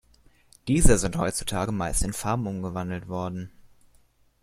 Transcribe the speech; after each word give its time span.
Diese 0.67 0.97
sind 0.97 1.15
heutzutage 1.15 1.71
meist 1.71 2.01
in 2.01 2.11
Farmen 2.13 2.47
umgewandelt 2.47 3.07
worden. 3.07 3.51